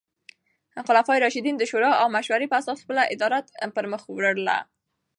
خلفای 0.87 1.19
راشدین 1.23 1.55
د 1.57 1.63
شورا 1.71 1.91
او 2.01 2.07
مشورې 2.17 2.47
په 2.49 2.57
اساس 2.61 2.77
خپله 2.83 3.03
اداره 3.13 3.39
پر 3.75 3.85
مخ 3.91 4.01
وړله. 4.09 4.57